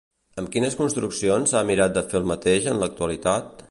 Amb 0.43 0.47
quines 0.55 0.77
construccions 0.79 1.55
s'ha 1.55 1.63
mirat 1.73 1.97
de 2.01 2.07
fer 2.13 2.21
el 2.23 2.29
mateix 2.35 2.71
en 2.75 2.85
l'actualitat? 2.85 3.59